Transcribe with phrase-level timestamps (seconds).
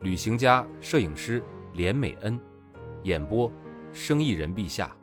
[0.00, 1.42] 旅行家、摄影师
[1.72, 2.38] 连美恩，
[3.02, 3.50] 演播，
[3.92, 4.94] 生意人陛下。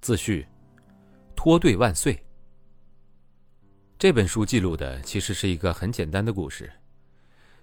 [0.00, 0.46] 自序：
[1.36, 2.18] 脱队万岁。
[3.98, 6.72] 这本书记录的其实是一个很简单的故事，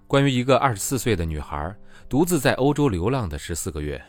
[0.05, 1.73] 关于一个二十四岁的女孩
[2.09, 4.03] 独自在欧洲流浪的十四个月。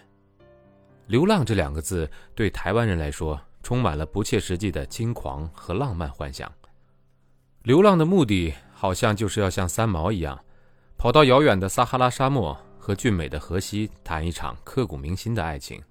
[1.06, 6.52] 流浪这两个字对台湾人来说，充满了不切实际的轻狂和浪漫幻想。
[7.66, 10.38] 流浪的目的好像就是要像三毛一样，
[10.96, 15.82] 跑到遥远的撒哈拉沙漠和俊美的河西谈一场刻骨铭心的爱情。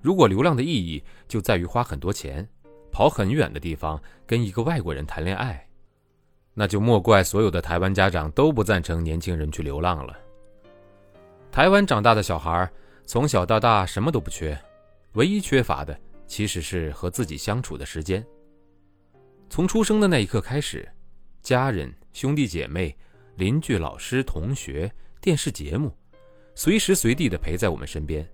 [0.00, 2.44] 如果流浪的意义就在于花很多钱，
[2.90, 5.64] 跑很远的地方跟一个外国人谈恋爱，
[6.54, 10.18] 那就莫怪所有的台湾家长都不赞成年轻人去流浪了。
[11.52, 12.68] 台湾长大的小孩
[13.06, 14.60] 从小到大什么都不缺，
[15.12, 18.26] 唯一缺乏的其实是和自己相处的时间。
[19.52, 20.90] 从出生的那一刻开始，
[21.42, 22.96] 家人、兄弟姐妹、
[23.36, 25.94] 邻居、老师、同学、电视节目，
[26.54, 28.26] 随时随地的陪在我们身边，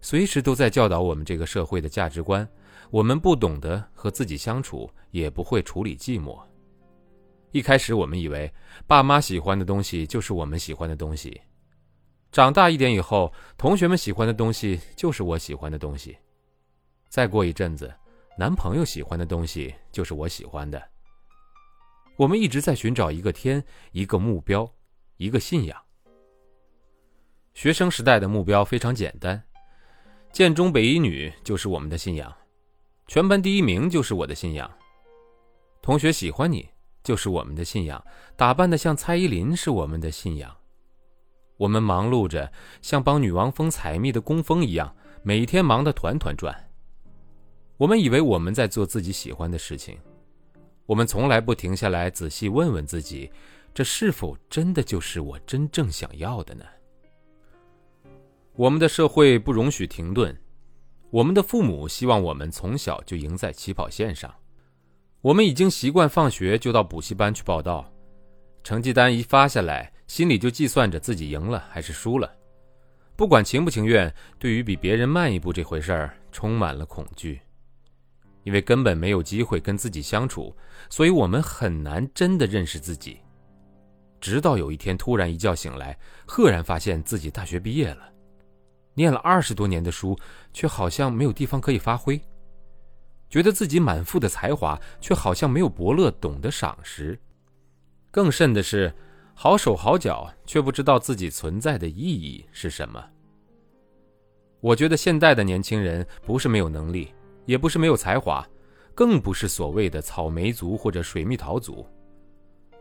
[0.00, 2.48] 随时都在教导我们这个社会的价值观。
[2.92, 6.40] 我们不懂得和自己相处，也不会处理寂寞。
[7.50, 8.48] 一开始，我们以为
[8.86, 11.32] 爸妈喜欢的东西就是我们喜欢的东西；
[12.30, 16.16] 长大一点以后，同学们喜欢的东西就是我喜欢的东西。
[17.08, 17.92] 再过一阵子。
[18.38, 20.82] 男朋友喜欢的东西就是我喜欢的。
[22.18, 24.70] 我们一直在寻找一个天，一个目标，
[25.16, 25.82] 一个信仰。
[27.54, 29.42] 学生时代的目标非常简单：
[30.32, 32.30] 建中北一女就是我们的信仰，
[33.06, 34.70] 全班第一名就是我的信仰，
[35.80, 36.68] 同学喜欢你
[37.02, 38.04] 就是我们的信仰，
[38.36, 40.54] 打扮的像蔡依林是我们的信仰。
[41.56, 46.54] 我们忙碌着，像帮女王蜂采蜜的工蜂一样，每天忙得团团转。
[47.78, 49.98] 我们以为我们在做自己喜欢的事情，
[50.86, 53.30] 我们从来不停下来仔细问问自己，
[53.74, 56.64] 这是否真的就是我真正想要的呢？
[58.54, 60.34] 我们的社会不容许停顿，
[61.10, 64.34] 我们的父母希望我们从小就赢在起跑线上，
[65.20, 67.92] 我们已经习惯放学就到补习班去报道，
[68.64, 72.34] 成绩单一发下来，心里就计算着自己赢了还是输了，
[73.14, 77.38] 不管情不情愿，对于比别人慢一步这回事儿，充满了恐惧。
[78.46, 80.56] 因为根本没有机会跟自己相处，
[80.88, 83.18] 所以我们很难真的认识自己。
[84.20, 88.08] 直到有一天突然一觉醒来，赫然发现自己大学毕业了，
[88.94, 90.16] 念了二十多年的书，
[90.52, 92.20] 却好像没有地方可以发挥；
[93.28, 97.18] 觉得自己满腹的才华，却好像没有伯乐懂得赏识。
[98.12, 98.94] 更甚的是，
[99.34, 103.04] 好手好脚，却不知道自己存在的意义是什么。
[104.60, 107.12] 我觉得现代的年轻人不是没有能力。
[107.46, 108.46] 也不是没有才华，
[108.94, 111.86] 更不是所谓的草莓族或者水蜜桃族。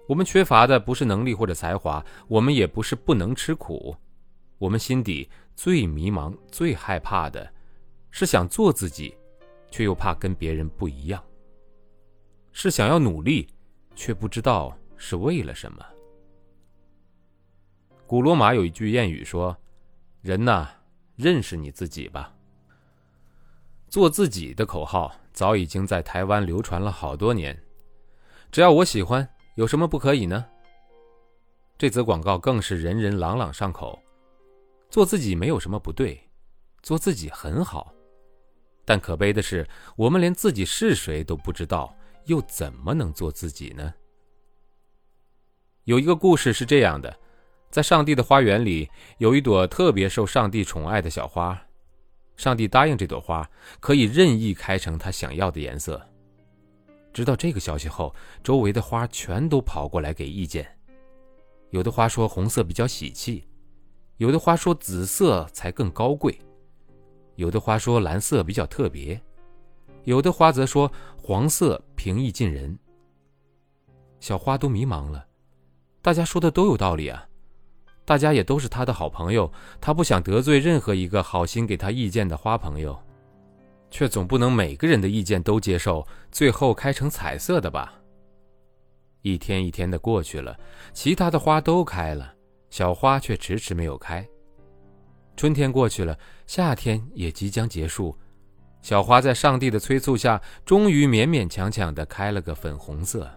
[0.07, 3.95] 我们缺乏的不是能力或者才华，我们也不是不能吃苦。
[4.57, 7.51] 我们心底最迷茫、最害怕的，
[8.11, 9.15] 是想做自己，
[9.71, 11.19] 却又怕跟别人不一样；
[12.51, 13.47] 是想要努力，
[13.95, 15.85] 却不知道是为了什么。
[18.05, 19.57] 古罗马有一句谚语说
[20.21, 20.69] ：“人呐，
[21.15, 22.31] 认识你自己吧。”
[23.88, 27.57] 做自己的口号早已经在台湾流传了好多年，
[28.51, 30.46] 只要我喜欢，有什么不可以呢？
[31.78, 34.00] 这则广告更是人人朗朗上口。
[34.90, 36.29] 做自己没有什么不对，
[36.81, 37.94] 做自己很好，
[38.85, 41.94] 但可悲的是，我们连自己是谁都不知道，
[42.25, 43.93] 又怎么能做自己呢？
[45.84, 47.14] 有一个故事是这样的：
[47.70, 51.65] 在上帝的花园里，有一朵特别受上帝宠爱的小花。
[52.35, 53.49] 上帝答应这朵花
[53.79, 56.02] 可以任意开成他想要的颜色。
[57.14, 60.67] 知道这个消息后，周围的花全都跑过来给意见。
[61.70, 63.47] 有的花说红色比较喜气，
[64.17, 66.37] 有的花说紫色才更高贵，
[67.35, 69.22] 有的花说蓝色比较特别，
[70.03, 72.78] 有的花则说黄色平易近人。
[74.20, 75.26] 小花都迷茫了，
[76.02, 77.28] 大家说的都有道理啊。
[78.05, 82.97] 大家也都是他的好朋友，他不想得罪任何一个好心给他意见的花朋友，
[83.90, 87.93] 却总不能每个人的意见都接受，最后开成彩色的吧？
[89.23, 90.55] 一天一天的过去了，
[90.93, 92.31] 其他的花都开了，
[92.69, 94.23] 小花却迟迟没有开。
[95.35, 96.16] 春天过去了，
[96.46, 98.16] 夏天也即将结束，
[98.84, 103.28] 小花在上帝的催促下，终于勉勉强强的开了个粉红色。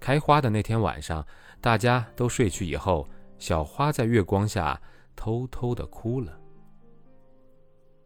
[0.00, 1.24] 开花的那天晚上，
[1.60, 3.08] 大家都睡去以后，
[3.38, 4.80] 小花在月光下
[5.16, 6.38] 偷偷的哭了。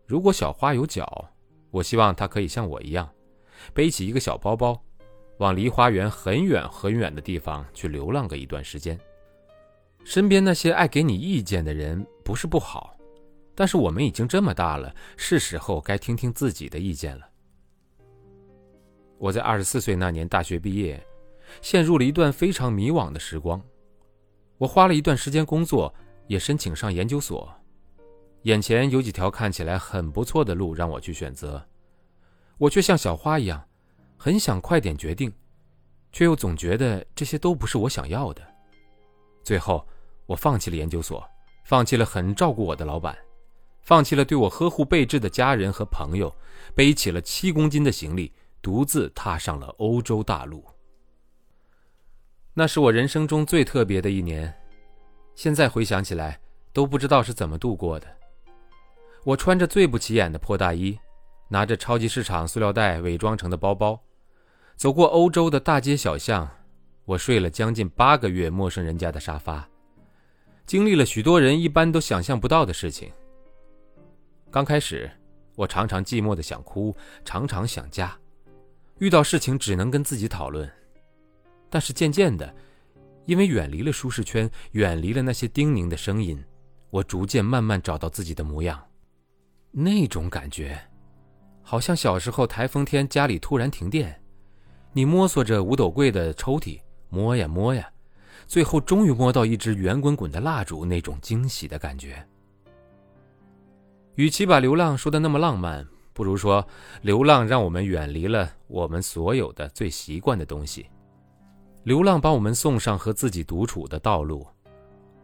[0.07, 1.29] 如果小花有脚，
[1.71, 3.09] 我希望它可以像我一样，
[3.75, 4.81] 背起一个小包包。
[5.39, 8.99] 往离花园很远很远的地方去流浪个一段时间。
[10.03, 12.97] 身边那些爱给你意见的人不是不好，
[13.55, 17.29] 但是我们已经这么大了，是时候该听听自己的意见了。
[19.17, 21.01] 我在二十四岁那年大学毕业，
[21.61, 23.63] 陷入了一段非常迷惘的时光。
[24.59, 25.93] 我花了一段时间工作，
[26.27, 27.49] 也申请上研究所，
[28.43, 31.65] 眼前有几条看起来很不错的路让我去选择，
[32.59, 33.65] 我却像小花一样。
[34.21, 35.33] 很想快点决定，
[36.11, 38.43] 却又总觉得这些都不是我想要的。
[39.45, 39.87] 最后，
[40.27, 41.25] 我放弃了研究所，
[41.65, 43.17] 放弃了很照顾我的老板，
[43.83, 46.35] 放弃了对我呵护备至的家人和朋友，
[46.75, 50.65] 背起了七公斤的行李，独自踏上了欧洲大陆。
[52.59, 54.53] 那是我人生中最特别的一年，
[55.37, 56.41] 现在回想起来，
[56.73, 58.09] 都不知道是怎么度过的。
[59.23, 60.99] 我穿着最不起眼的破大衣，
[61.51, 64.03] 拿着超级市场塑料袋伪装成的包包。
[64.75, 66.51] 走过欧洲的大街小巷，
[67.05, 69.65] 我睡了将近八个月陌生人家的沙发，
[70.67, 73.09] 经历了许多人一般都想象不到的事情。
[74.51, 75.09] 刚开始，
[75.55, 76.93] 我常常寂寞的想哭，
[77.25, 78.19] 常常想家，
[78.99, 80.69] 遇到事情只能跟自己讨论。
[81.71, 82.55] 但是渐渐的，
[83.27, 86.43] 因为远离了舒适圈，远离了那些叮咛的声音，
[86.91, 88.83] 我逐渐慢慢找到自己的模样。
[89.71, 90.81] 那种感觉，
[91.63, 94.21] 好像小时候台风天家里突然停电。
[94.93, 96.81] 你摸索着五斗柜的抽屉，
[97.11, 97.89] 摸呀摸呀，
[98.47, 102.27] 最后终于摸到一支圆滚滚的蜡烛，那种惊喜的感觉。
[104.15, 106.67] 与其把流浪说的那么浪漫，不如说
[107.03, 110.87] 流浪让我们远离了我们所有的最习惯的东西。
[111.89, 114.47] 流浪把我们送上和自己独处的道路。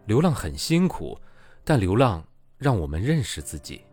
[0.06, 1.14] 流浪很辛苦，
[1.62, 2.26] 但流浪
[2.56, 3.84] 让我们认识自己。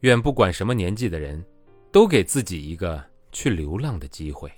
[0.00, 1.44] 愿不管什么年纪的人，
[1.92, 3.00] 都给自己一个。
[3.32, 4.50] 去流浪的机会。